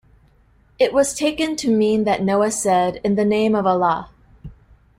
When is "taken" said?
1.13-1.55